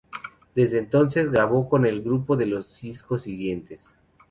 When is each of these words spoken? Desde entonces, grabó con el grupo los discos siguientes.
Desde 0.55 0.79
entonces, 0.79 1.29
grabó 1.29 1.69
con 1.69 1.85
el 1.85 2.01
grupo 2.01 2.33
los 2.35 2.81
discos 2.81 3.21
siguientes. 3.21 3.99